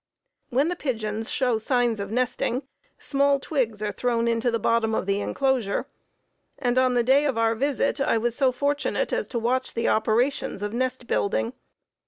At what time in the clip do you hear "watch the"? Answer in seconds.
9.37-9.89